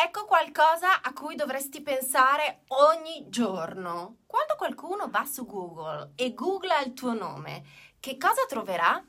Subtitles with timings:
[0.00, 4.18] Ecco qualcosa a cui dovresti pensare ogni giorno.
[4.26, 7.64] Quando qualcuno va su Google e googla il tuo nome,
[7.98, 9.04] che cosa troverà?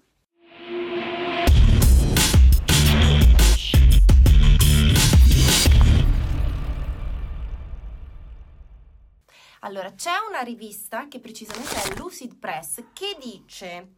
[9.59, 13.95] Allora, c'è una rivista che precisamente è Lucid Press che dice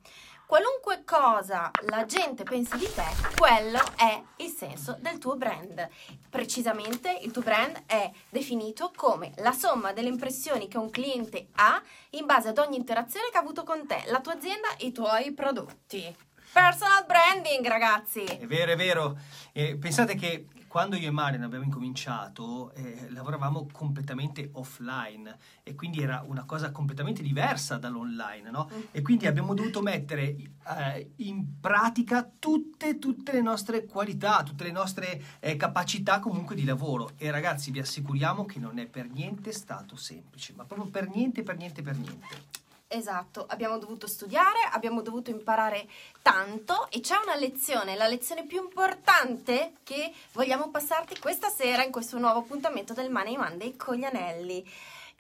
[0.52, 3.06] qualunque cosa la gente pensi di te,
[3.38, 5.88] quello è il senso del tuo brand.
[6.30, 11.82] Precisamente il tuo brand è definito come la somma delle impressioni che un cliente ha
[12.10, 14.92] in base ad ogni interazione che ha avuto con te, la tua azienda e i
[14.92, 16.14] tuoi prodotti.
[16.52, 18.26] Personal branding, ragazzi!
[18.26, 19.18] È vero, è vero.
[19.54, 26.02] Eh, pensate che quando io e Marian abbiamo incominciato, eh, lavoravamo completamente offline e quindi
[26.02, 28.70] era una cosa completamente diversa dall'online, no?
[28.74, 28.80] Mm.
[28.92, 34.72] E quindi abbiamo dovuto mettere eh, in pratica tutte, tutte, le nostre qualità, tutte le
[34.72, 37.12] nostre eh, capacità comunque di lavoro.
[37.18, 41.44] E ragazzi, vi assicuriamo che non è per niente stato semplice, ma proprio per niente,
[41.44, 42.62] per niente, per niente.
[42.94, 45.88] Esatto, abbiamo dovuto studiare, abbiamo dovuto imparare
[46.22, 51.92] tanto e c'è una lezione, la lezione più importante che vogliamo passarti questa sera in
[51.92, 54.70] questo nuovo appuntamento del Money Monday con gli anelli.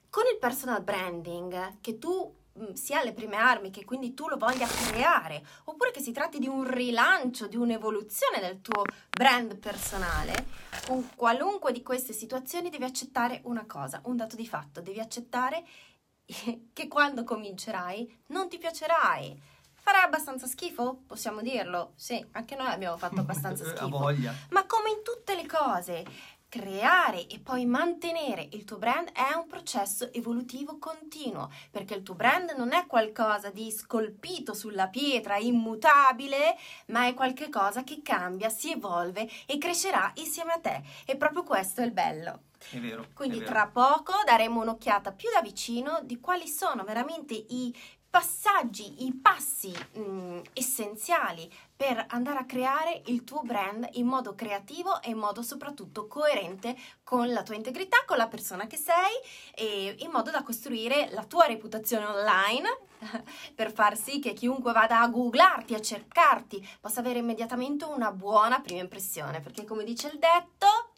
[0.09, 4.35] Con il personal branding, che tu mm, sia alle prime armi, che quindi tu lo
[4.35, 10.47] voglia creare, oppure che si tratti di un rilancio, di un'evoluzione del tuo brand personale,
[10.85, 15.63] con qualunque di queste situazioni devi accettare una cosa, un dato di fatto, devi accettare
[15.63, 15.90] che
[16.87, 19.49] quando comincerai non ti piacerai.
[19.73, 21.01] Farai abbastanza schifo?
[21.07, 21.93] Possiamo dirlo?
[21.95, 24.13] Sì, anche noi abbiamo fatto abbastanza schifo.
[24.49, 26.05] Ma come in tutte le cose,
[26.51, 32.13] creare e poi mantenere il tuo brand è un processo evolutivo continuo, perché il tuo
[32.13, 36.57] brand non è qualcosa di scolpito sulla pietra, immutabile,
[36.87, 40.83] ma è qualcosa che cambia, si evolve e crescerà insieme a te.
[41.05, 42.41] E proprio questo è il bello.
[42.69, 43.07] È vero.
[43.13, 43.51] Quindi è vero.
[43.51, 47.73] tra poco daremo un'occhiata più da vicino di quali sono veramente i
[48.11, 51.49] passaggi, i passi mh, mm, essenziali
[51.81, 56.77] per andare a creare il tuo brand in modo creativo e in modo soprattutto coerente
[57.03, 59.11] con la tua integrità, con la persona che sei
[59.55, 62.69] e in modo da costruire la tua reputazione online
[63.55, 68.59] per far sì che chiunque vada a googlarti, a cercarti, possa avere immediatamente una buona
[68.61, 70.91] prima impressione, perché come dice il detto,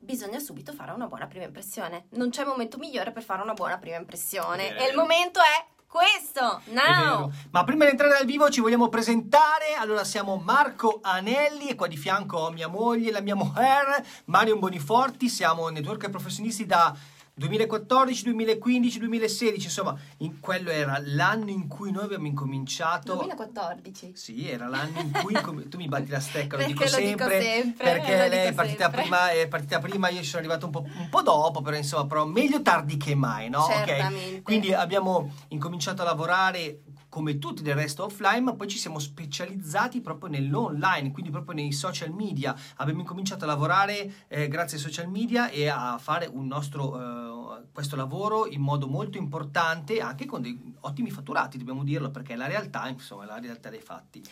[0.00, 2.06] bisogna subito fare una buona prima impressione.
[2.14, 4.76] Non c'è momento migliore per fare una buona prima impressione.
[4.76, 7.32] E il momento è questo, now!
[7.50, 9.74] Ma prima di entrare dal vivo ci vogliamo presentare.
[9.78, 14.58] Allora siamo Marco Anelli e qua di fianco ho mia moglie, la mia moher, Mario
[14.58, 15.30] Boniforti.
[15.30, 16.94] Siamo networker professionisti da
[17.38, 23.14] 2014, 2015, 2016, insomma, in quello era l'anno in cui noi abbiamo incominciato.
[23.14, 24.12] 2014.
[24.14, 25.34] Sì, era l'anno in cui
[25.68, 28.90] tu mi batti la stecca, lo dico lo sempre, dico sempre perché lei è partita,
[28.90, 32.06] prima, è partita prima, io ci sono arrivato un po', un po', dopo, però insomma,
[32.06, 33.64] però meglio tardi che mai, no?
[33.64, 34.26] Certamente.
[34.28, 34.42] Okay.
[34.42, 40.00] Quindi abbiamo incominciato a lavorare come tutti del resto offline, ma poi ci siamo specializzati
[40.00, 42.54] proprio nell'online, quindi proprio nei social media.
[42.76, 47.62] Abbiamo incominciato a lavorare eh, grazie ai social media e a fare un nostro, eh,
[47.72, 52.36] questo lavoro in modo molto importante, anche con dei ottimi fatturati, dobbiamo dirlo, perché è
[52.36, 54.22] la realtà, insomma, è la realtà dei fatti.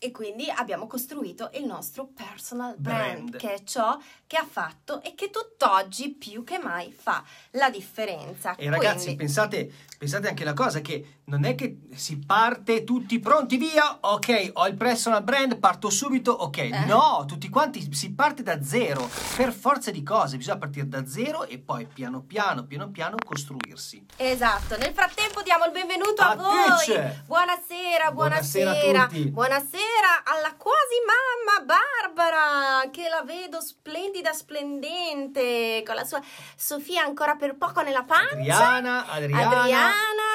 [0.00, 3.36] E quindi abbiamo costruito il nostro personal brand, Brand.
[3.36, 3.98] che è ciò
[4.28, 8.54] che ha fatto e che tutt'oggi più che mai fa la differenza.
[8.54, 13.18] E ragazzi, Quindi- pensate, pensate anche alla cosa che non è che si parte tutti
[13.18, 16.56] pronti via, ok, ho il personal brand, parto subito, ok.
[16.58, 16.84] Eh.
[16.86, 21.44] No, tutti quanti si parte da zero, per forza di cose, bisogna partire da zero
[21.44, 24.06] e poi piano piano, piano piano costruirsi.
[24.16, 26.46] Esatto, nel frattempo diamo il benvenuto a, A voi.
[26.54, 29.02] Buonasera, Buonasera buonasera.
[29.02, 29.30] a tutti.
[29.30, 36.20] Buonasera alla quasi mamma Barbara, che la vedo splendida, splendente, con la sua
[36.56, 38.36] Sofia ancora per poco nella pancia.
[38.36, 39.87] Adriana, Adriana, Adriana,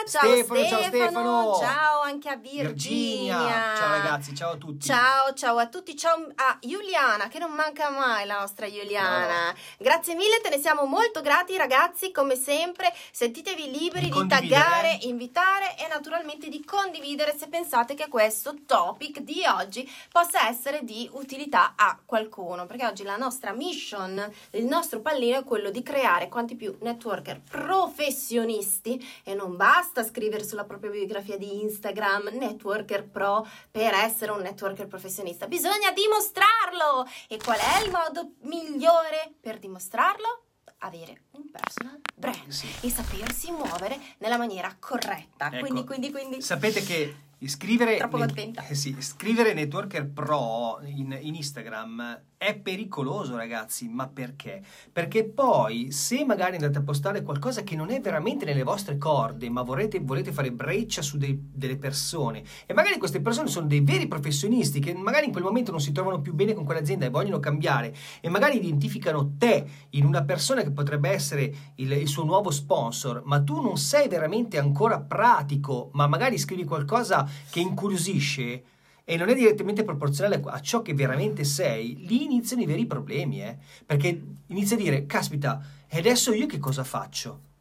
[0.05, 1.59] ciao Stefano, ciao Stefano, Stefano.
[1.59, 3.75] ciao anche a Virginia.
[3.75, 4.85] Ciao ragazzi, ciao a tutti.
[4.85, 9.53] Ciao, ciao a tutti, ciao a Giuliana, che non manca mai la nostra Giuliana.
[9.77, 12.93] Grazie mille, te ne siamo molto grati ragazzi, come sempre.
[13.11, 19.19] Sentitevi liberi Di di, taggare, invitare e naturalmente di condividere se pensate che questo topic
[19.19, 24.99] di oggi possa essere di utilità a qualcuno, perché oggi la nostra mission, il nostro
[25.01, 30.91] pallino è quello di creare quanti più networker professionisti e non basta scrivere sulla propria
[30.91, 37.07] biografia di Instagram networker pro per essere un networker professionista, bisogna dimostrarlo!
[37.27, 40.45] E qual è il modo migliore per dimostrarlo?
[40.79, 42.67] Avere un personal brand Sì.
[42.81, 45.47] e sapersi muovere nella maniera corretta.
[45.47, 45.59] Ecco.
[45.59, 46.41] Quindi, quindi, quindi.
[46.41, 47.15] Sapete che
[47.47, 48.65] Scrivere, Troppo contenta.
[48.67, 53.87] eh sì, scrivere Networker Pro in, in Instagram è pericoloso, ragazzi.
[53.87, 54.61] Ma perché?
[54.91, 59.49] Perché poi, se magari andate a postare qualcosa che non è veramente nelle vostre corde,
[59.49, 63.79] ma volete, volete fare breccia su dei- delle persone, e magari queste persone sono dei
[63.79, 67.09] veri professionisti che magari in quel momento non si trovano più bene con quell'azienda e
[67.09, 72.25] vogliono cambiare, e magari identificano te in una persona che potrebbe essere il, il suo
[72.25, 78.63] nuovo sponsor, ma tu non sei veramente ancora pratico, ma magari scrivi qualcosa che incuriosisce
[79.05, 83.43] e non è direttamente proporzionale a ciò che veramente sei, lì iniziano i veri problemi,
[83.43, 83.57] eh?
[83.85, 87.51] perché inizi a dire, caspita, e adesso io che cosa faccio?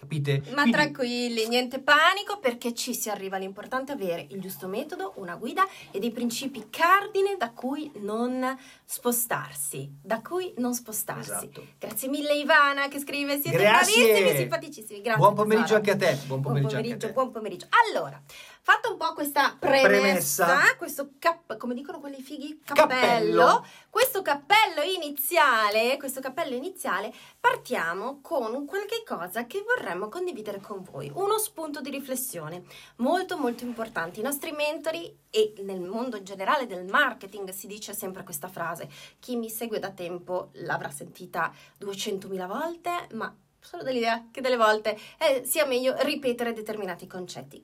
[0.00, 0.40] Capite?
[0.46, 3.36] Ma Quindi- tranquilli, niente panico perché ci si arriva.
[3.36, 8.56] L'importante è avere il giusto metodo, una guida e dei principi cardine da cui non
[8.82, 9.90] spostarsi.
[10.02, 11.30] Da cui non spostarsi.
[11.30, 11.66] Esatto.
[11.78, 14.02] Grazie mille Ivana che scrive, siete Grazie.
[14.02, 15.00] bravissimi, simpaticissimi.
[15.02, 15.20] Grazie.
[15.20, 15.90] Buon pomeriggio tesoro.
[15.90, 16.26] anche a te.
[16.26, 17.12] Buon pomeriggio, anche a te.
[17.12, 17.66] buon pomeriggio.
[17.90, 18.22] Allora,
[18.62, 20.76] fatta un po' questa premessa, Premessa.
[20.76, 22.86] questo cap- come dicono quelli fighi, Cappello.
[22.88, 23.66] cappello.
[23.90, 30.82] Questo cappello iniziale, questo cappello iniziale, partiamo con un qualche cosa che vorremmo condividere con
[30.82, 32.62] voi, uno spunto di riflessione
[32.96, 34.20] molto molto importante.
[34.20, 38.88] I nostri mentori e nel mondo in generale del marketing si dice sempre questa frase.
[39.18, 44.98] Chi mi segue da tempo l'avrà sentita 200.000 volte, ma sono dell'idea che delle volte
[45.18, 47.62] eh, sia meglio ripetere determinati concetti.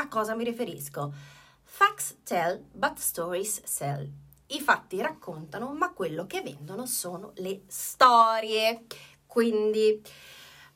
[0.00, 1.12] A cosa mi riferisco?
[1.62, 4.08] Facts tell, but stories sell.
[4.46, 8.86] I fatti raccontano, ma quello che vendono sono le storie.
[9.26, 10.00] Quindi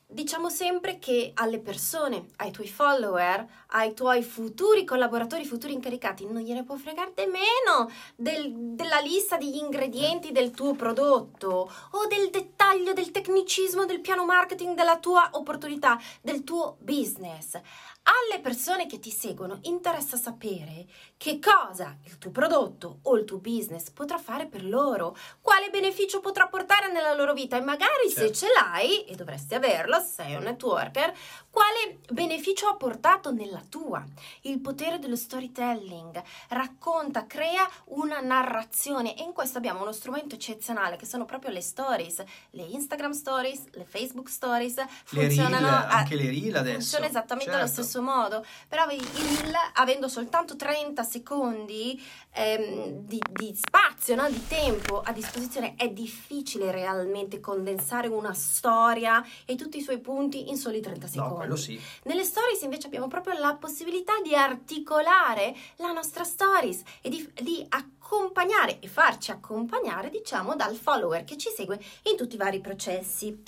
[0.07, 6.43] diciamo sempre che alle persone, ai tuoi follower, ai tuoi futuri collaboratori, futuri incaricati, non
[6.43, 12.93] gliene può fregare meno del- della lista degli ingredienti del tuo prodotto o del dettaglio,
[12.93, 17.59] del tecnicismo del piano marketing della tua opportunità, del tuo business.
[18.07, 20.85] Alle persone che ti seguono interessa sapere
[21.17, 26.19] che cosa il tuo prodotto o il tuo business potrà fare per loro, quale beneficio
[26.19, 28.33] potrà portare nella loro vita e magari se Certo.
[28.35, 31.13] ce l'hai, e dovresti averlo se sei un networker,
[31.55, 34.03] quale beneficio ha portato nella tua.
[34.41, 40.97] Il potere dello storytelling racconta, crea una narrazione e in questo abbiamo uno strumento eccezionale
[40.97, 42.21] che sono proprio le stories,
[42.51, 46.79] le Instagram stories, le Facebook stories, Le funzionano reel, a- anche le reel adesso.
[46.79, 47.81] Funziona esattamente allo Certo.
[47.83, 52.03] stesso modo, però i reel, avendo soltanto 30 secondi
[52.33, 54.29] ehm, di, di spazio, no?
[54.29, 60.49] di tempo a disposizione, è difficile realmente condensare una storia e tutti i suoi punti
[60.49, 61.33] in soli 30 secondi.
[61.35, 61.79] No, quello sì.
[62.03, 67.65] Nelle stories invece abbiamo proprio la possibilità di articolare la nostra stories e di, di
[67.69, 73.41] accompagnare e farci accompagnare, diciamo, dal follower che ci segue in tutti i vari processi.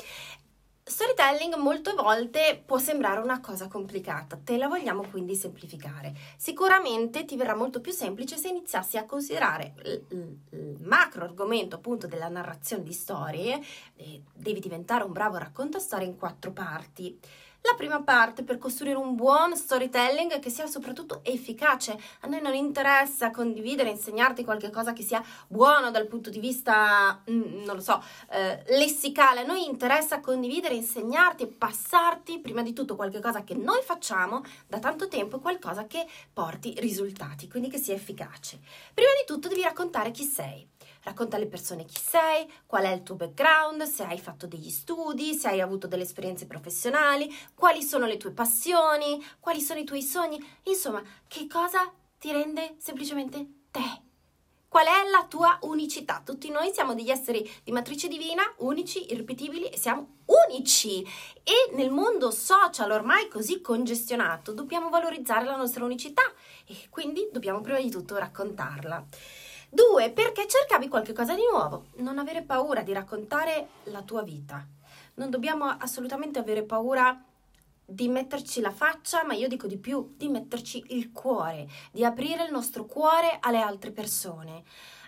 [0.89, 6.13] Storytelling molte volte può sembrare una cosa complicata, te la vogliamo quindi semplificare.
[6.37, 10.05] Sicuramente ti verrà molto più semplice se iniziassi a considerare il,
[10.51, 13.59] il- macro argomento appunto della narrazione di storie,
[14.33, 17.19] devi diventare un bravo raccontastorie in quattro parti.
[17.69, 21.99] La prima parte per costruire un buon storytelling che sia soprattutto efficace.
[22.21, 27.21] A noi non interessa condividere, insegnarti qualche cosa che sia buono dal punto di vista,
[27.29, 29.41] mm, non lo so, eh, lessicale.
[29.41, 34.43] A noi interessa condividere, insegnarti e passarti prima di tutto qualche cosa che noi facciamo
[34.65, 38.59] da tanto tempo, qualcosa che porti risultati, quindi che sia efficace.
[38.93, 40.65] Prima di tutto devi raccontare chi sei.
[41.07, 45.35] Racconta alle persone chi sei, qual è il tuo background, se hai fatto degli studi,
[45.35, 50.01] se hai avuto delle esperienze professionali, quali sono le tue passioni, quali sono i tuoi
[50.01, 54.01] sogni, insomma, che cosa ti rende semplicemente te.
[54.67, 56.21] Qual è la tua unicità?
[56.25, 61.03] Tutti noi siamo degli esseri di matrice divina, unici, irripetibili e siamo unici.
[61.41, 66.23] E nel mondo social ormai così congestionato dobbiamo valorizzare la nostra unicità
[66.65, 69.05] e quindi dobbiamo prima di tutto raccontarla.
[69.69, 71.87] Due, perché cercavi qualcosa di nuovo.
[71.97, 74.65] Non avere paura di raccontare la tua vita.
[75.15, 77.21] Non dobbiamo assolutamente avere paura
[77.89, 82.45] di metterci la faccia, ma io dico di più, di metterci il cuore, di aprire
[82.45, 84.63] il nostro cuore alle altre persone.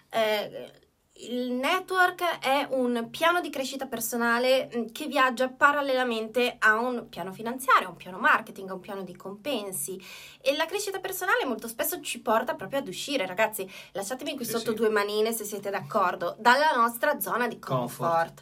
[0.09, 0.88] Eh,
[1.21, 7.33] il network è un piano di crescita personale mm, che viaggia parallelamente a un piano
[7.33, 10.01] finanziario, a un piano marketing, a un piano di compensi
[10.41, 13.69] e la crescita personale molto spesso ci porta proprio ad uscire, ragazzi.
[13.91, 14.77] Lasciatemi qui Sì, sotto sì.
[14.77, 17.97] due manine se siete d'accordo, dalla nostra zona di comfort.
[17.97, 18.41] Comfort.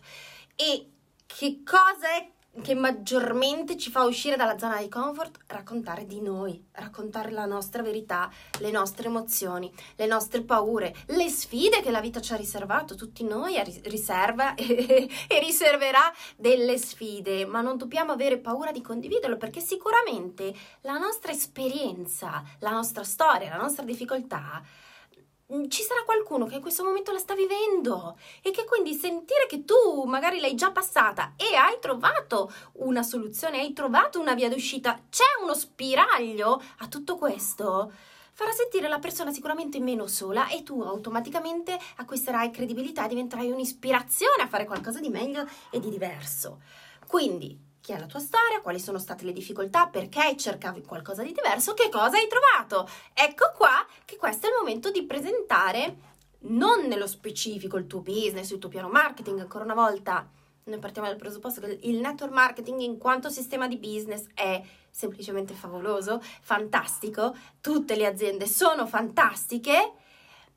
[0.56, 0.90] E
[1.26, 5.40] che cosa è che maggiormente ci fa uscire dalla zona di comfort?
[5.48, 11.82] Raccontare di noi, raccontare la nostra verità, le nostre emozioni, le nostre paure, le sfide
[11.82, 12.96] che la vita ci ha riservato.
[12.96, 19.38] Tutti noi riserva e, e riserverà delle sfide, ma non dobbiamo avere paura di condividerlo
[19.38, 24.62] perché sicuramente la nostra esperienza, la nostra storia, la nostra difficoltà
[25.70, 29.64] ci sarà qualcuno che in questo momento la sta vivendo e che quindi sentire che
[29.64, 35.00] tu magari l'hai già passata e hai trovato una soluzione, hai trovato una via d'uscita,
[35.10, 37.92] c'è uno spiraglio a tutto questo,
[38.34, 44.44] farà sentire la persona sicuramente meno sola e tu automaticamente acquisterai credibilità e diventerai un'ispirazione
[44.44, 46.60] a fare qualcosa di meglio e di diverso.
[47.08, 51.32] Quindi chi è la tua storia, quali sono state le difficoltà, perché cercavi qualcosa di
[51.32, 52.86] diverso, che cosa hai trovato.
[53.14, 55.96] Ecco qua che questo è il momento di presentare
[56.40, 60.30] non nello specifico il tuo business, il tuo piano marketing, ancora una volta.
[60.66, 65.54] Noi partiamo dal presupposto che il network marketing in quanto sistema di business è semplicemente
[65.54, 69.94] favoloso, fantastico, tutte le aziende sono fantastiche,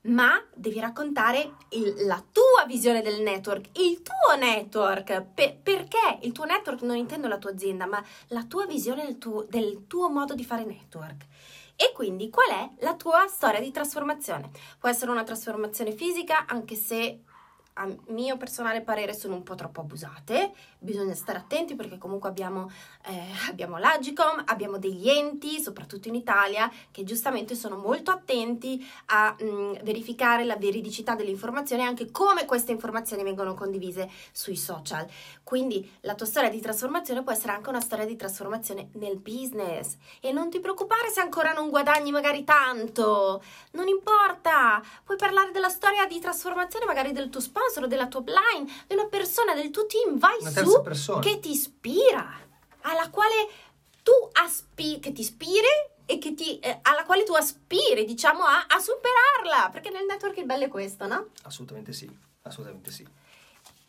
[0.02, 5.22] ma devi raccontare il, la tua visione del network, il tuo network.
[5.34, 9.18] Pe- perché il tuo network non intendo la tua azienda, ma la tua visione del
[9.18, 11.26] tuo, del tuo modo di fare network.
[11.76, 14.50] E quindi qual è la tua storia di trasformazione?
[14.78, 17.22] Può essere una trasformazione fisica, anche se
[17.80, 22.70] a mio personale parere sono un po' troppo abusate, bisogna stare attenti perché comunque abbiamo,
[23.06, 29.34] eh, abbiamo l'Agicom, abbiamo degli enti, soprattutto in Italia, che giustamente sono molto attenti a
[29.38, 34.56] mh, mm, verificare la veridicità delle informazioni e anche come queste informazioni vengono condivise sui
[34.56, 35.06] social.
[35.42, 39.96] Quindi la tua storia di trasformazione può essere anche una storia di trasformazione nel business.
[40.20, 45.70] E non ti preoccupare se ancora non guadagni magari tanto, non importa, puoi parlare della
[45.70, 49.70] storia di trasformazione magari del tuo sponsor sponsor, della tua upline, di una persona del
[49.70, 51.20] tuo team, vai una su persona.
[51.20, 52.38] che ti ispira,
[52.82, 53.48] alla quale
[54.02, 55.66] tu aspiri, che ti ispiri
[56.04, 60.36] e che ti, eh, alla quale tu aspiri, diciamo, a, a superarla, perché nel network
[60.38, 61.28] il bello è questo, no?
[61.42, 62.10] Assolutamente sì,
[62.42, 63.06] assolutamente sì.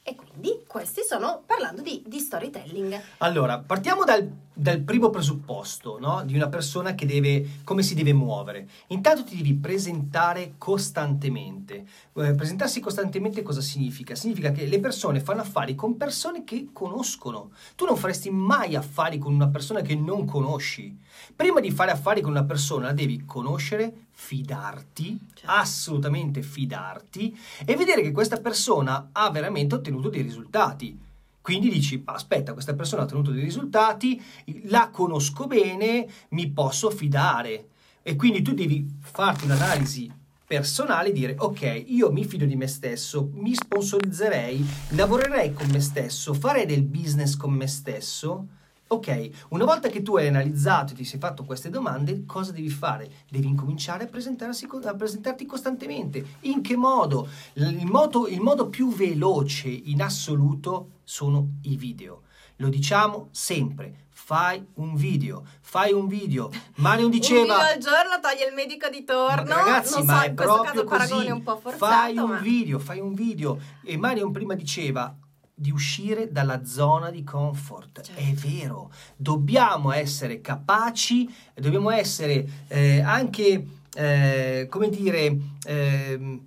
[0.03, 2.99] E quindi questi sono parlando di, di storytelling.
[3.19, 4.27] Allora, partiamo dal,
[4.61, 6.21] dal primo presupposto, no?
[6.23, 8.67] Di una persona che deve, come si deve muovere.
[8.87, 11.83] Intanto ti devi presentare costantemente.
[12.13, 14.13] Eh, presentarsi costantemente cosa significa?
[14.13, 17.49] Significa che le persone fanno affari con persone che conoscono.
[17.75, 20.95] Tu non faresti mai affari con una persona che non conosci.
[21.35, 25.51] Prima di fare affari con una persona la devi conoscere, fidarti, certo.
[25.51, 31.09] assolutamente fidarti e vedere che questa persona ha veramente ottenuto dei risultati.
[31.41, 34.21] Quindi dici, aspetta, questa persona ha ottenuto dei risultati,
[34.65, 37.69] la conosco bene, mi posso fidare.
[38.03, 40.11] E quindi tu devi farti un'analisi
[40.45, 45.79] personale e dire, ok, io mi fido di me stesso, mi sponsorizzerei, lavorerei con me
[45.79, 48.47] stesso, farei del business con me stesso
[48.91, 52.69] Ok, una volta che tu hai analizzato e ti sei fatto queste domande, cosa devi
[52.69, 53.09] fare?
[53.29, 56.25] Devi incominciare a, a presentarti costantemente.
[56.41, 57.29] In che modo?
[57.53, 62.23] Il modo, il modo più veloce in assoluto sono i video.
[62.57, 66.51] Lo diciamo sempre, fai un video, fai un video.
[66.75, 67.39] Mario diceva...
[67.39, 69.43] un video al giorno toglie il medico di torno.
[69.43, 71.31] Ma ragazzi, non ma so, è in proprio caso così.
[71.31, 72.39] un po' forzato, fai un ma...
[72.39, 73.57] video, fai un video.
[73.85, 75.15] E Mario prima diceva,
[75.61, 78.01] di uscire dalla zona di comfort.
[78.01, 78.19] Certo.
[78.19, 86.39] È vero, dobbiamo essere capaci, dobbiamo essere eh, anche, eh, come dire, eh,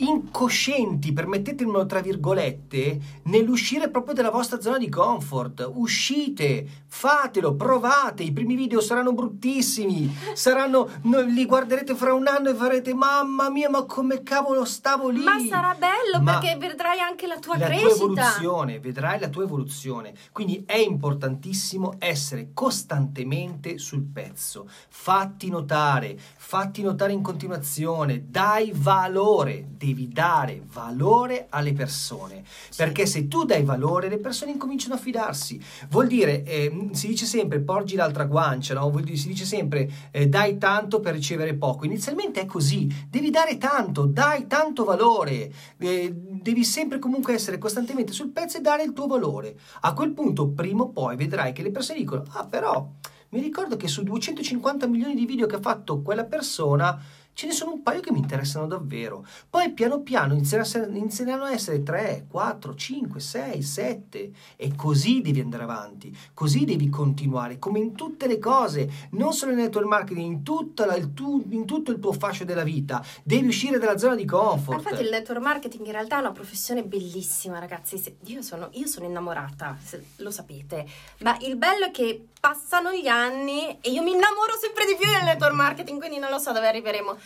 [0.00, 5.68] incoscienti, permettetemelo tra virgolette, nell'uscire proprio dalla vostra zona di comfort.
[5.74, 8.22] Uscite, fatelo, provate.
[8.22, 10.88] I primi video saranno bruttissimi, saranno,
[11.26, 15.22] li guarderete fra un anno e farete mamma mia, ma come cavolo stavo lì.
[15.22, 17.88] Ma sarà bello ma perché vedrai anche la tua la crescita.
[17.88, 20.14] La tua evoluzione, vedrai la tua evoluzione.
[20.32, 24.68] Quindi è importantissimo essere costantemente sul pezzo.
[24.88, 32.76] Fatti notare, fatti notare in continuazione, dai valore, devi dare valore alle persone, sì.
[32.76, 35.60] perché se tu dai valore le persone incominciano a fidarsi.
[35.90, 38.90] Vuol dire, eh, si dice sempre porgi l'altra guancia, no?
[38.90, 41.84] Vuol dire, si dice sempre eh, dai tanto per ricevere poco.
[41.84, 48.12] Inizialmente è così, devi dare tanto, dai tanto valore, eh, devi sempre comunque essere costantemente
[48.12, 49.58] sul pezzo e dare il tuo valore.
[49.80, 52.88] A quel punto, prima o poi, vedrai che le persone dicono, ah però
[53.32, 57.00] mi ricordo che su 250 milioni di video che ha fatto quella persona
[57.40, 59.26] ce ne sono un paio che mi interessano davvero.
[59.48, 65.62] Poi piano piano inizieranno a essere 3, 4, 5, 6, 7 e così devi andare
[65.62, 70.42] avanti, così devi continuare, come in tutte le cose, non solo nel network marketing, in,
[70.74, 74.78] la, tu, in tutto il tuo fascio della vita, devi uscire dalla zona di comfort.
[74.78, 79.06] Infatti il network marketing in realtà è una professione bellissima ragazzi, io sono, io sono
[79.06, 79.78] innamorata,
[80.16, 80.86] lo sapete,
[81.20, 85.06] ma il bello è che passano gli anni e io mi innamoro sempre di più
[85.10, 87.16] del network marketing, quindi non lo so dove arriveremo.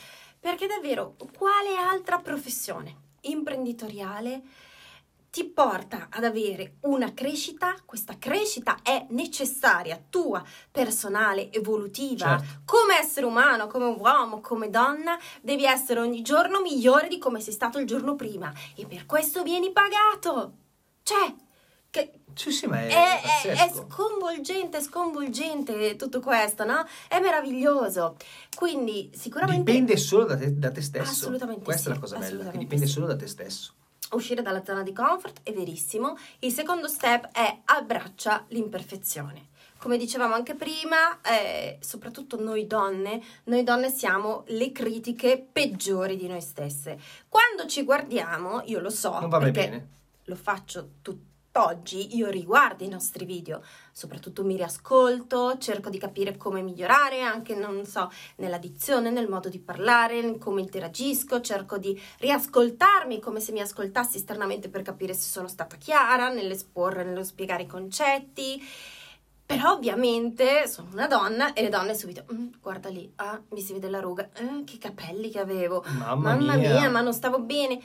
[0.45, 4.43] Perché davvero, quale altra professione imprenditoriale
[5.31, 7.75] ti porta ad avere una crescita?
[7.87, 12.39] Questa crescita è necessaria, tua, personale, evolutiva.
[12.39, 12.61] Certo.
[12.67, 17.55] Come essere umano, come uomo, come donna, devi essere ogni giorno migliore di come sei
[17.55, 20.53] stato il giorno prima e per questo vieni pagato.
[21.03, 21.35] Cioè,
[22.35, 26.85] sì, sì, ma è, è, è, sconvolgente, sconvolgente tutto questo, no?
[27.09, 28.17] È meraviglioso.
[28.55, 29.71] Quindi sicuramente...
[29.71, 31.11] Dipende solo da te, da te stesso.
[31.11, 32.93] Assolutamente Questa sì, è la cosa bella, che dipende sì.
[32.93, 33.73] solo da te stesso.
[34.11, 36.17] Uscire dalla zona di comfort è verissimo.
[36.41, 39.53] Il secondo step è abbraccia l'imperfezione.
[39.79, 46.27] Come dicevamo anche prima, eh, soprattutto noi donne, noi donne siamo le critiche peggiori di
[46.27, 46.99] noi stesse.
[47.29, 49.89] Quando ci guardiamo, io lo so, non va perché bene.
[50.25, 56.37] lo faccio tutto oggi io riguardo i nostri video, soprattutto mi riascolto, cerco di capire
[56.37, 62.01] come migliorare anche, non so, nella dizione, nel modo di parlare, come interagisco, cerco di
[62.19, 67.65] riascoltarmi come se mi ascoltassi esternamente per capire se sono stata chiara nell'esporre, nello spiegare
[67.65, 68.63] i concetti.
[69.47, 73.75] Però ovviamente sono una donna e le donne subito, mm, guarda lì, ah, mi si
[73.75, 76.73] vede la ruga, eh, che capelli che avevo, mamma, mamma mia.
[76.73, 77.79] mia, ma non stavo bene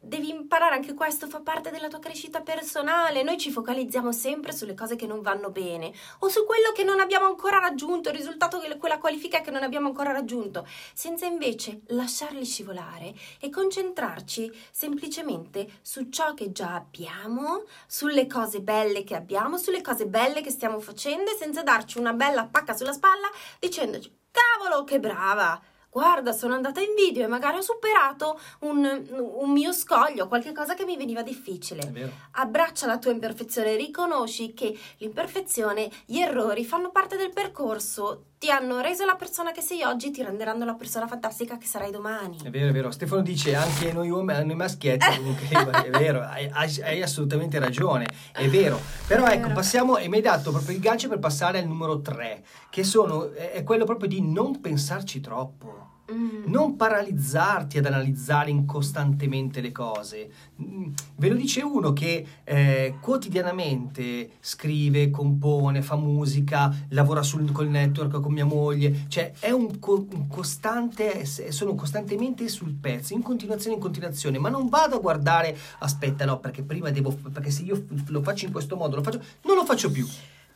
[0.00, 3.22] devi imparare anche questo, fa parte della tua crescita personale.
[3.22, 7.00] Noi ci focalizziamo sempre sulle cose che non vanno bene o su quello che non
[7.00, 12.44] abbiamo ancora raggiunto, il risultato quella qualifica che non abbiamo ancora raggiunto, senza invece lasciarli
[12.44, 19.82] scivolare e concentrarci semplicemente su ciò che già abbiamo, sulle cose belle che abbiamo, sulle
[19.82, 23.28] cose belle che stiamo facendo e senza darci una bella pacca sulla spalla
[23.58, 25.60] dicendoci cavolo che brava!
[25.90, 29.04] Guarda, sono andata in video e magari ho superato un,
[29.38, 32.12] un mio scoglio, qualche cosa che mi veniva difficile.
[32.32, 38.80] Abbraccia la tua imperfezione, riconosci che l'imperfezione, gli errori fanno parte del percorso, ti hanno
[38.80, 42.38] reso la persona che sei oggi, ti renderanno la persona fantastica che sarai domani.
[42.42, 42.90] È vero, è vero.
[42.90, 45.46] Stefano dice anche noi uomini, noi maschietti, comunque,
[45.84, 48.80] è vero, hai, hai, assolutamente ragione, è vero.
[49.06, 49.54] Però è ecco, vero.
[49.54, 53.30] passiamo, e mi hai dato proprio il gancio per passare al numero 3, che sono,
[53.32, 55.79] è quello proprio di non pensarci troppo.
[56.12, 56.44] Mm.
[56.46, 60.30] Non paralizzarti ad analizzare costantemente le cose.
[60.60, 67.68] Mm, ve lo dice uno che eh, quotidianamente scrive, compone, fa musica, lavora sul, col
[67.68, 73.22] network con mia moglie, cioè è un, co- un costante, sono costantemente sul pezzo, in
[73.22, 77.62] continuazione, in continuazione, ma non vado a guardare, aspetta no, perché prima devo, perché se
[77.62, 80.06] io lo faccio in questo modo, lo faccio, non lo faccio più.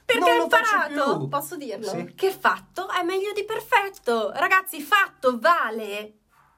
[0.06, 2.12] Perché ho imparato, posso dirlo, sì.
[2.14, 4.30] che fatto è meglio di perfetto.
[4.32, 6.14] Ragazzi, fatto vale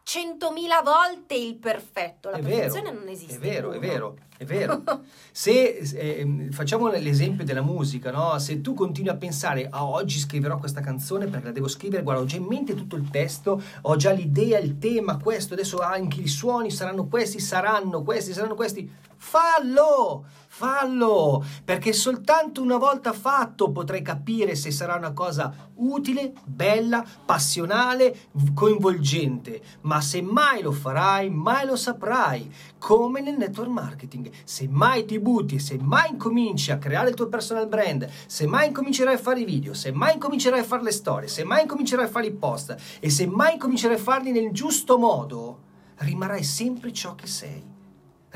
[0.07, 2.31] centomila volte il perfetto.
[2.31, 3.35] La è perfezione vero, non esiste.
[3.35, 4.83] È vero, è vero, è vero.
[5.33, 8.39] Se eh, facciamo l'esempio della musica, no?
[8.39, 12.05] Se tu continui a pensare a ah, oggi scriverò questa canzone perché la devo scrivere,
[12.05, 15.79] guarda, ho già in mente tutto il testo, ho già l'idea, il tema, questo, adesso
[15.79, 18.89] anche i suoni saranno questi, saranno questi, saranno questi.
[19.17, 20.25] Fallo!
[20.59, 21.45] Fallo!
[21.63, 29.61] Perché soltanto una volta fatto potrai capire se sarà una cosa utile, bella, passionale, coinvolgente.
[29.83, 32.51] Ma se mai lo farai, mai lo saprai.
[32.79, 34.31] Come nel network marketing.
[34.45, 38.69] Se mai ti butti, se mai incominci a creare il tuo personal brand, se mai
[38.69, 42.07] incomincerai a fare i video, se mai incomincerai a fare le storie, se mai incomincerai
[42.07, 45.59] a fare i post e se mai incomincerai a farli nel giusto modo,
[45.97, 47.75] rimarrai sempre ciò che sei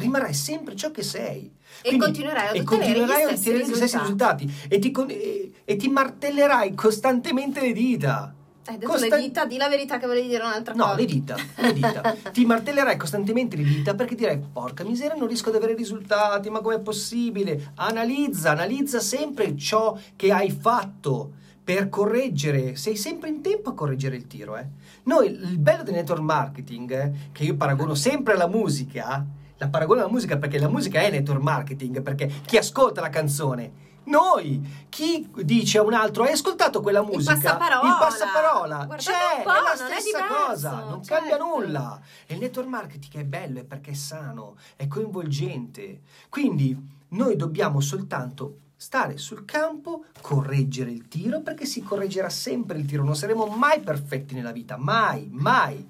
[0.01, 1.53] rimarrai sempre ciò che sei.
[1.83, 5.77] Quindi, e continuerai a ottenere, continuerai gli, stessi gli stessi risultati e ti, e, e
[5.77, 8.35] ti martellerai costantemente le dita.
[8.67, 10.95] Hai detto Costan- le dita, di la verità che volevi dire un'altra no, cosa.
[10.95, 12.17] No, le dita, le dita.
[12.31, 16.61] Ti martellerai costantemente le dita perché direi, porca miseria, non riesco ad avere risultati, ma
[16.61, 17.73] com'è possibile?
[17.77, 21.33] Analizza, analizza sempre ciò che hai fatto
[21.65, 24.57] per correggere, sei sempre in tempo a correggere il tiro.
[24.57, 24.67] Eh?
[25.05, 29.25] Noi, il bello del network marketing, eh, che io paragono sempre alla musica,
[29.61, 33.89] la paragono alla musica perché la musica è network marketing, perché chi ascolta la canzone
[34.05, 37.35] noi, chi dice a un altro hai ascoltato quella musica?
[37.35, 38.89] Il passaparola, il passaparola.
[38.97, 41.29] c'è, è la stessa è cosa, non certo.
[41.29, 42.01] cambia nulla.
[42.27, 46.01] E il network marketing è bello, è perché è sano, è coinvolgente.
[46.31, 46.77] Quindi
[47.09, 53.05] noi dobbiamo soltanto stare sul campo, correggere il tiro, perché si correggerà sempre il tiro,
[53.05, 55.87] non saremo mai perfetti nella vita, mai, mai.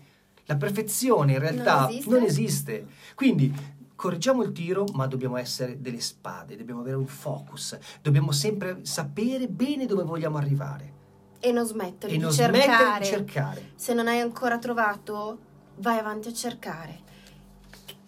[0.51, 2.11] La perfezione in realtà Non esiste.
[2.11, 2.87] non esiste.
[3.15, 3.55] Quindi
[3.95, 9.47] correggiamo il tiro, ma dobbiamo essere delle spade, dobbiamo avere un focus, dobbiamo sempre sapere
[9.47, 10.93] bene dove vogliamo arrivare
[11.39, 12.65] E non smettere e di non cercare.
[12.65, 13.71] smettere di cercare.
[13.77, 15.39] Se non hai ancora trovato,
[15.77, 16.99] vai avanti a cercare.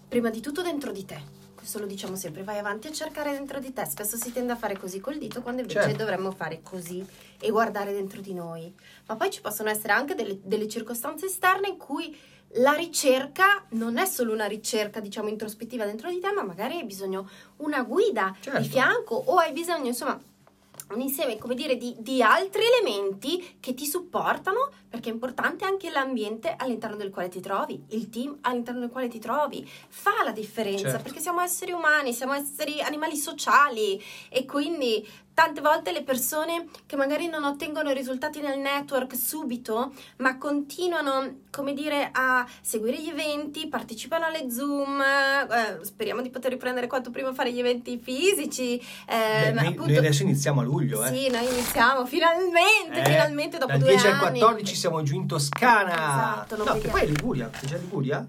[0.08, 1.20] Prima di tutto dentro di te.
[1.62, 3.84] Questo lo diciamo sempre, vai avanti a cercare dentro di te.
[3.86, 5.96] Spesso si tende a fare così col dito, quando invece Certo.
[5.96, 7.06] dovremmo fare così
[7.38, 8.74] e guardare dentro di noi.
[9.06, 12.18] Ma poi ci possono essere anche delle, delle circostanze esterne in cui
[12.56, 16.84] la ricerca non è solo una ricerca, diciamo, introspettiva dentro di te, ma magari hai
[16.84, 18.58] bisogno una guida Certo.
[18.60, 20.20] di fianco o hai bisogno, insomma,
[20.94, 25.90] un insieme, come dire, di, di altri elementi che ti supportano, perché è importante anche
[25.90, 30.32] l'ambiente all'interno del quale ti trovi, il team all'interno del quale ti trovi, fa la
[30.32, 31.02] differenza, Certo.
[31.02, 36.96] perché siamo esseri umani, siamo esseri animali sociali e quindi tante volte le persone che
[36.96, 43.66] magari non ottengono risultati nel network subito, ma continuano, come dire, a seguire gli eventi,
[43.68, 48.76] partecipano alle Zoom, eh, speriamo di poter riprendere quanto prima fare gli eventi fisici.
[48.78, 51.08] eh, Beh, ma noi, appunto- noi adesso iniziamo a luglio, eh.
[51.08, 54.14] sì, noi iniziamo finalmente, Eh, finalmente dopo dal due 10 anni.
[54.14, 55.92] al 14 siamo giù in Toscana.
[55.92, 58.26] Esatto, no, che poi è Liguria, è già Liguria?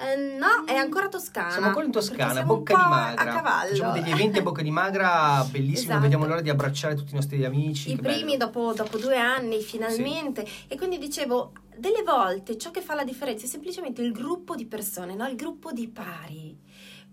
[0.00, 1.50] Eh, no, è ancora Toscana.
[1.50, 3.22] Siamo ancora in Toscana, Bocca di Magra.
[3.22, 3.68] A cavallo.
[3.70, 6.00] Facciamo degli eventi a Bocca di Magra bellissimi, non Esatto.
[6.00, 7.92] vediamo l'ora di abbracciare tutti i nostri amici.
[7.92, 10.46] I primi dopo, dopo due anni, finalmente.
[10.68, 14.66] E quindi dicevo, delle volte ciò che fa la differenza è semplicemente il gruppo di
[14.66, 15.26] persone, no?
[15.26, 16.56] il gruppo di pari.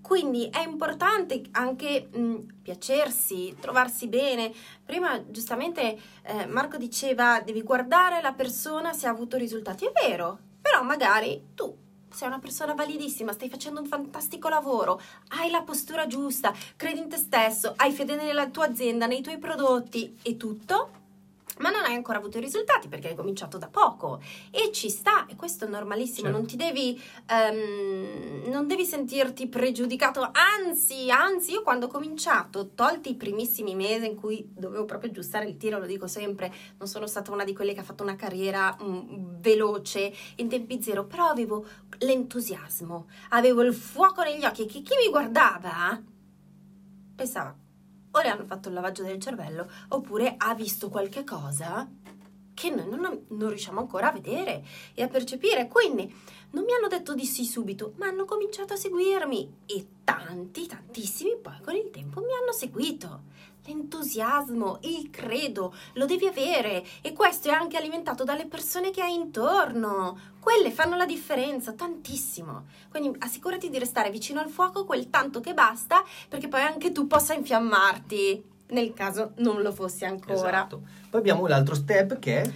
[0.02, 4.54] Quindi è importante anche mh, piacersi, trovarsi bene.
[4.86, 9.86] Prima giustamente eh, Marco diceva devi guardare la persona se ha avuto risultati.
[9.86, 11.76] È vero, però magari tu
[12.16, 15.02] sei una persona validissima, stai facendo un fantastico lavoro,
[15.38, 19.38] hai la postura giusta, credi in te stesso, hai fede nella tua azienda, nei tuoi
[19.38, 21.04] prodotti e tutto.
[21.58, 25.26] Ma non hai ancora avuto i risultati perché hai cominciato da poco e ci sta,
[25.26, 26.38] e questo è normalissimo, Certo.
[26.38, 33.12] non ti devi, ehm, non devi sentirti pregiudicato, anzi, anzi, io quando ho cominciato, tolti
[33.12, 37.08] i primissimi mesi in cui dovevo proprio aggiustare il tiro, lo dico sempre, non sono
[37.08, 41.28] stata una di quelle che ha fatto una carriera mm, veloce in tempi zero, però
[41.28, 41.66] avevo
[42.00, 46.02] l'entusiasmo, avevo il fuoco negli occhi e che chi mi guardava
[47.16, 47.56] pensava
[48.16, 51.88] o le hanno fatto il lavaggio del cervello oppure ha visto qualche cosa
[52.54, 55.68] che noi non, non riusciamo ancora a vedere e a percepire.
[55.68, 56.14] Quindi
[56.56, 61.36] non mi hanno detto di sì subito, ma hanno cominciato a seguirmi e tanti, tantissimi
[61.42, 63.34] poi con il tempo mi hanno seguito.
[63.66, 69.16] L'entusiasmo, il credo, lo devi avere e questo è anche alimentato dalle persone che hai
[69.16, 70.18] intorno.
[70.40, 72.68] Quelle fanno la differenza tantissimo.
[72.90, 77.06] Quindi assicurati di restare vicino al fuoco quel tanto che basta perché poi anche tu
[77.06, 80.34] possa infiammarti nel caso non lo fossi ancora.
[80.34, 80.82] Esatto.
[81.10, 82.52] Poi abbiamo l'altro step che è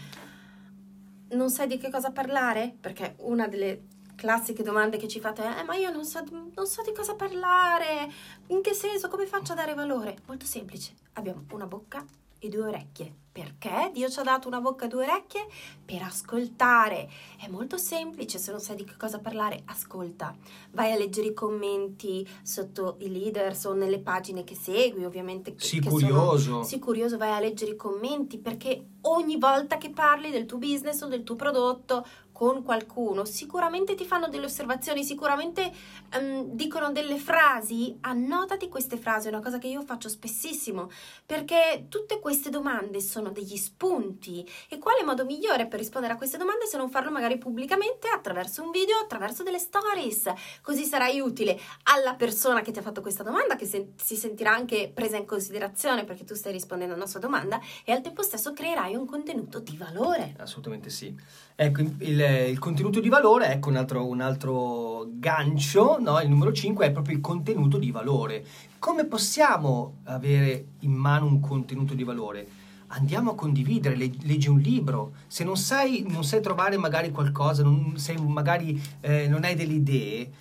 [1.32, 2.76] Non sai di che cosa parlare?
[2.80, 3.84] Perché una delle
[4.16, 8.12] classiche domande che ci fate è: Ma io non so, non so di cosa parlare.
[8.48, 9.10] In che senso?
[9.10, 10.18] Come faccio a dare valore?
[10.26, 10.94] Molto semplice.
[11.14, 12.04] Abbiamo una bocca
[12.40, 13.14] e due orecchie.
[13.32, 15.46] Perché Dio ci ha dato una bocca e due orecchie?
[15.86, 17.10] Per ascoltare.
[17.38, 20.36] È molto semplice, se non sai di che cosa parlare, ascolta.
[20.72, 25.54] Vai a leggere i commenti sotto i leaders o nelle pagine che segui, ovviamente.
[25.58, 26.64] Sii che sono- curioso.
[26.64, 31.02] Sii curioso, vai a leggere i commenti perché ogni volta che parli del tuo business
[31.02, 32.06] o del tuo prodotto
[32.40, 35.70] con qualcuno, sicuramente ti fanno delle osservazioni, sicuramente
[36.14, 40.90] ehm, dicono delle frasi, annotati queste frasi, è una cosa che io faccio spessissimo,
[41.26, 46.38] perché tutte queste domande sono degli spunti e quale modo migliore per rispondere a queste
[46.38, 51.60] domande se non farlo magari pubblicamente attraverso un video, attraverso delle stories, così sarai utile
[51.92, 55.26] alla persona che ti ha fatto questa domanda, che se- si sentirà anche presa in
[55.26, 59.60] considerazione perché tu stai rispondendo alla sua domanda e al tempo stesso creerai un contenuto
[59.60, 60.36] di valore.
[60.38, 61.14] Assolutamente sì.
[61.62, 66.20] Ecco, il, il- contenuto di valore, ecco un altro, un altro gancio, no?
[66.22, 68.46] il numero 5 è proprio il contenuto di valore.
[68.80, 72.48] Come possiamo avere in mano un contenuto di valore?
[72.88, 75.12] Andiamo a condividere, leg- leggi un libro.
[75.28, 79.74] Se non sai, non sai trovare magari qualcosa, non, sei, magari eh, non hai delle
[79.74, 80.32] idee,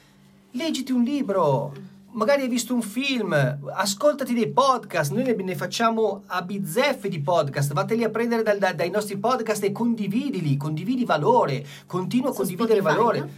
[0.52, 1.74] leggiti un libro.
[2.10, 3.32] Magari hai visto un film,
[3.74, 8.72] ascoltati dei podcast, noi ne, facciamo a bizzeffe di podcast, vatteli a prendere dal- da-
[8.72, 13.18] dai nostri podcast e condividili, condividi valore, continua a condividere Spotify, valore.
[13.20, 13.28] no?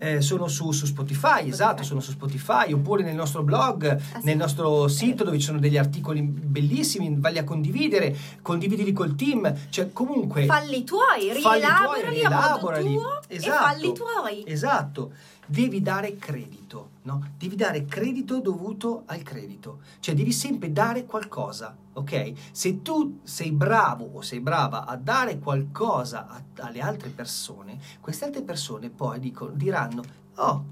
[0.00, 4.26] Eh, sono su, su Spotify, esatto, sono su Spotify, oppure nel nostro blog, Ah, sì.
[4.26, 9.52] nel nostro sito dove ci sono degli articoli bellissimi, valli a condividere, condividili col team,
[9.70, 10.44] cioè comunque...
[10.44, 12.94] Falli tuoi, tuoi, rielaborali a modo rielaborali.
[12.94, 13.64] tuo e Esatto.
[13.64, 14.44] falli tuoi.
[14.46, 15.12] Esatto.
[15.50, 17.32] devi dare credito, no?
[17.38, 22.32] Devi dare credito dovuto al credito, cioè devi sempre dare qualcosa, ok?
[22.52, 28.26] Se tu sei bravo o sei brava a dare qualcosa a, alle altre persone, queste
[28.26, 30.02] altre persone poi dicono, diranno,
[30.36, 30.64] oh,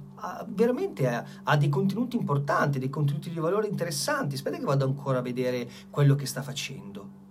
[0.49, 5.19] veramente ha, ha, dei contenuti importanti, dei contenuti di valore interessanti, aspetta che vado ancora
[5.19, 7.25] a vedere quello che sta facendo.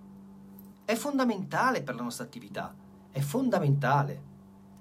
[0.84, 2.74] È fondamentale per la nostra attività,
[3.12, 4.34] è fondamentale.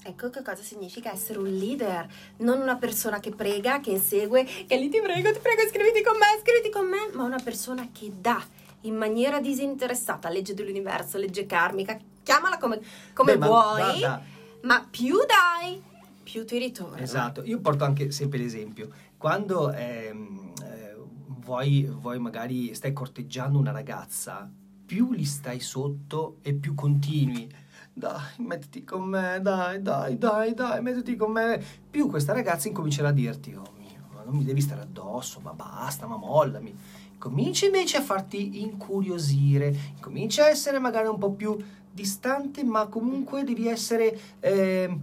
[0.06, 2.06] Ecco che cosa significa essere un leader,
[2.38, 6.18] non una persona che prega, che insegue, che lì ti prego, ti prego, iscriviti con
[6.18, 8.44] me, iscriviti con me, ma una persona che dà
[8.82, 12.80] in maniera disinteressata, legge dell'universo, legge karmica, chiamala come,
[13.14, 14.22] come Beh, vuoi, ma, guarda,
[14.64, 15.82] ma più dai,
[16.22, 17.00] più ti ritorna.
[17.00, 23.72] Esatto, io porto anche sempre l'esempio, quando ehm, eh, vuoi, vuoi magari stai corteggiando una
[23.72, 24.50] ragazza,
[24.84, 27.62] più gli stai sotto e più continui
[27.94, 31.62] dai, mettiti con me, dai, dai, dai, dai, mettiti con me.
[31.88, 35.52] Più questa ragazza incomincerà a dirti, oh mio, ma non mi devi stare addosso, ma
[35.52, 36.76] basta, ma mollami.
[37.16, 41.57] Cominci invece a farti incuriosire, cominci a essere magari un po' più
[41.90, 44.98] distante, ma comunque devi essere, eh,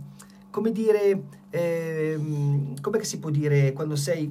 [0.51, 2.19] come dire, eh,
[2.81, 4.29] come si può dire quando sei,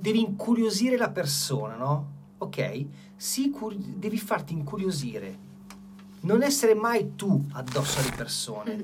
[0.00, 2.18] devi incuriosire la persona, no?
[2.38, 2.84] Ok?
[3.16, 3.54] Sì,
[3.96, 5.48] devi farti incuriosire
[6.22, 8.76] non essere mai tu addosso alle persone.
[8.76, 8.80] Mm.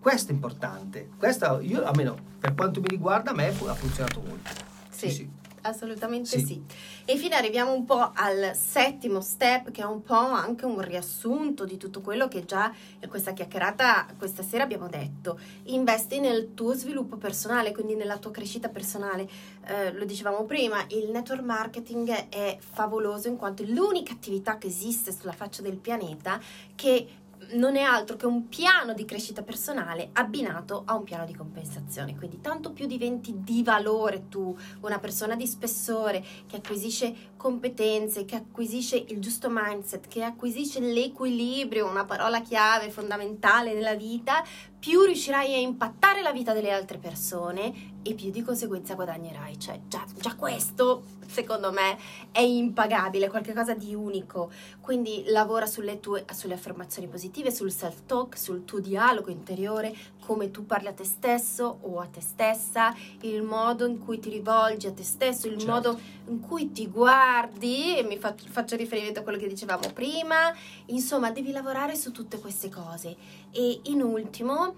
[0.00, 1.10] Questo è importante.
[1.16, 4.50] Questo, io, almeno per quanto mi riguarda, a me ha funzionato molto.
[4.90, 5.08] Sì.
[5.08, 6.44] sì, sì assolutamente sì.
[6.44, 6.62] sì.
[7.04, 11.64] E infine arriviamo un po' al settimo step, che è un po' anche un riassunto
[11.64, 15.38] di tutto quello che già in questa chiacchierata questa sera abbiamo detto.
[15.64, 19.28] Investi nel tuo sviluppo personale, quindi nella tua crescita personale.
[19.66, 24.66] Eh, lo dicevamo prima, il network marketing è favoloso in quanto è l'unica attività che
[24.66, 26.40] esiste sulla faccia del pianeta
[26.74, 27.06] che
[27.52, 32.16] non è altro che un piano di crescita personale abbinato a un piano di compensazione.
[32.16, 38.36] Quindi tanto più diventi di valore tu, una persona di spessore che acquisisce competenze, che
[38.36, 44.42] acquisisce il giusto mindset, che acquisisce l'equilibrio, una parola chiave fondamentale nella vita,
[44.78, 49.58] più riuscirai a impattare la vita delle altre persone e più di conseguenza guadagnerai.
[49.58, 51.98] Cioè, già, già questo, secondo me,
[52.32, 54.50] è impagabile, qualcosa di unico.
[54.80, 60.66] Quindi lavora sulle tue sulle affermazioni positive, sul self-talk, sul tuo dialogo interiore, come tu
[60.66, 64.92] parli a te stesso o a te stessa, il modo in cui ti rivolgi a
[64.92, 65.72] te stesso, il certo.
[65.72, 67.32] modo in cui ti guardi,
[67.98, 70.54] e mi faccio, faccio riferimento a quello che dicevamo prima,
[70.86, 73.16] insomma, devi lavorare su tutte queste cose.
[73.50, 74.76] E in ultimo,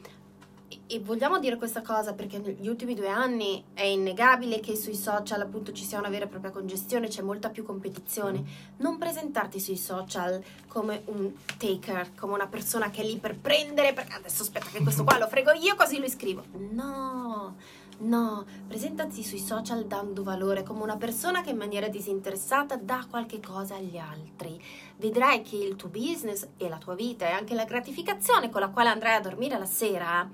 [0.88, 5.40] e vogliamo dire questa cosa perché negli ultimi due anni è innegabile che sui social
[5.40, 8.42] appunto ci sia una vera e propria congestione, c'è molta più competizione.
[8.79, 13.92] Non presentarti sui social come un taker, come una persona che è lì per prendere,
[13.92, 16.45] perché adesso aspetta che questo qua lo frego io così lo iscrivo.
[16.71, 17.57] No,
[17.98, 23.40] no, presentati sui social dando valore come una persona che in maniera disinteressata dà qualche
[23.40, 24.61] cosa agli altri.
[24.96, 28.68] Vedrai che il tuo business e la tua vita e anche la gratificazione con la
[28.68, 30.28] quale andrai a dormire la sera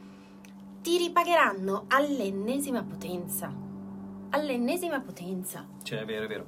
[0.82, 3.52] ti ripagheranno all'ennesima potenza.
[4.30, 5.66] All'ennesima potenza.
[5.82, 6.46] Cioè, è vero, è vero.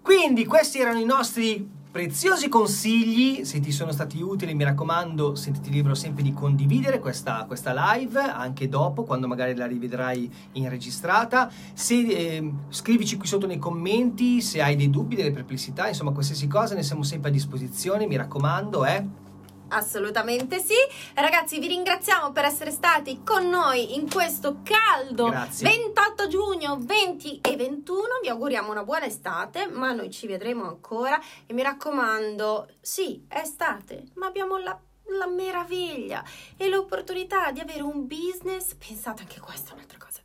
[0.00, 5.70] Quindi questi erano i nostri preziosi consigli, se ti sono stati utili mi raccomando sentiti
[5.70, 11.50] libero sempre di condividere questa, questa live anche dopo quando magari la rivedrai in registrata,
[11.72, 16.46] se, eh, scrivici qui sotto nei commenti se hai dei dubbi, delle perplessità, insomma qualsiasi
[16.46, 19.28] cosa ne siamo sempre a disposizione, mi raccomando eh
[19.70, 20.74] Assolutamente sì.
[21.14, 25.68] Ragazzi, vi ringraziamo per essere stati con noi in questo caldo Grazie.
[25.68, 28.02] 28 giugno 20 e 21.
[28.22, 31.20] Vi auguriamo una buona estate, ma noi ci vedremo ancora.
[31.46, 34.78] E mi raccomando, sì, è estate, ma abbiamo la
[35.18, 36.22] la meraviglia
[36.56, 38.74] e l'opportunità di avere un business.
[38.74, 40.20] Pensate anche questa è un'altra cosa.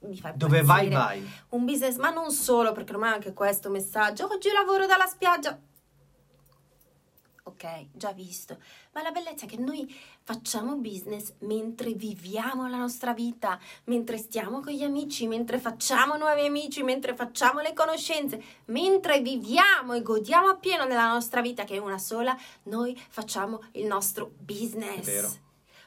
[0.00, 1.26] Mi fa Dove vai, vai.
[1.50, 4.28] Un business, ma non solo, perché ormai anche questo messaggio.
[4.30, 5.58] Oggi lavoro dalla spiaggia
[7.54, 8.58] ok, già visto,
[8.92, 14.60] ma la bellezza è che noi facciamo business mentre viviamo la nostra vita, mentre stiamo
[14.60, 20.48] con gli amici, mentre facciamo nuovi amici, mentre facciamo le conoscenze, mentre viviamo e godiamo
[20.48, 24.98] appieno della nostra vita che è una sola, noi facciamo il nostro business.
[24.98, 25.43] È vero.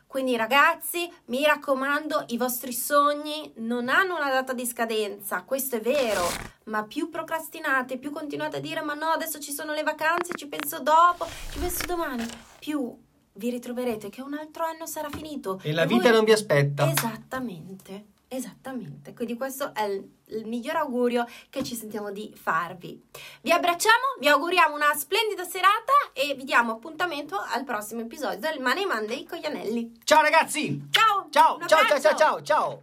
[0.08, 5.82] Quindi ragazzi, mi raccomando, i vostri sogni non hanno una data di scadenza, questo è
[5.82, 6.24] vero,
[6.66, 10.48] ma più procrastinate, più continuate a dire ma no, adesso ci sono le vacanze, ci
[10.48, 12.26] penso dopo, ci penso domani,
[12.58, 12.98] più
[13.34, 15.60] vi ritroverete che un altro anno sarà finito.
[15.62, 16.12] E la e vita voi...
[16.14, 16.90] non vi aspetta.
[16.90, 18.06] Esattamente.
[18.30, 23.02] Esattamente, quindi questo è il, il, miglior augurio che ci sentiamo di farvi.
[23.42, 28.60] Vi abbracciamo, vi auguriamo una splendida serata e vi diamo appuntamento al prossimo episodio del
[28.60, 29.94] Money Monday con gli anelli.
[30.04, 30.88] Ciao ragazzi!
[30.90, 31.28] Ciao!
[31.30, 32.82] Ciao, ciao, ciao, ciao, ciao, ciao!